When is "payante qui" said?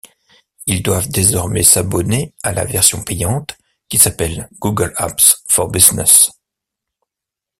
3.03-3.99